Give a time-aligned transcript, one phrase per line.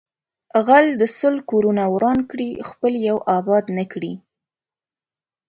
[0.65, 4.13] غل د سل کورونه وران کړي خپل یو آباد نکړي